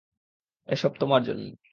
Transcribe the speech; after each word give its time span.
এসব 0.69 0.91
তোমার 0.99 1.21
জন্য। 1.23 1.45